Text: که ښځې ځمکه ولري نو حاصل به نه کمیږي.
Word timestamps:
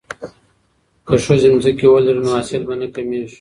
که 1.07 1.15
ښځې 1.25 1.47
ځمکه 1.63 1.85
ولري 1.89 2.21
نو 2.25 2.31
حاصل 2.35 2.61
به 2.67 2.75
نه 2.81 2.87
کمیږي. 2.95 3.29